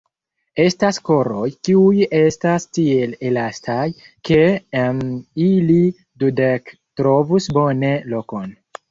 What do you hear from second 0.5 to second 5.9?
Estas koroj, kiuj estas tiel elastaj, ke en ili